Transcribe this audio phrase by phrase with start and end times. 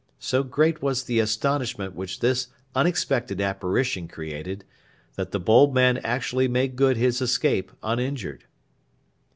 [0.17, 4.65] So great was the astonishment which this unexpected apparition created
[5.13, 8.45] that the bold man actually made good his escape uninjured.